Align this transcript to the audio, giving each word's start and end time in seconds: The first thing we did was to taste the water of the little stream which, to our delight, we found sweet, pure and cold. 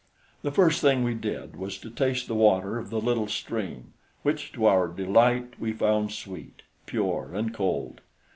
The 0.41 0.51
first 0.51 0.81
thing 0.81 1.03
we 1.03 1.13
did 1.13 1.55
was 1.55 1.77
to 1.77 1.91
taste 1.91 2.27
the 2.27 2.33
water 2.33 2.79
of 2.79 2.89
the 2.89 2.99
little 2.99 3.27
stream 3.27 3.93
which, 4.23 4.51
to 4.53 4.65
our 4.65 4.87
delight, 4.87 5.53
we 5.59 5.73
found 5.73 6.11
sweet, 6.11 6.63
pure 6.87 7.29
and 7.35 7.53
cold. 7.53 8.01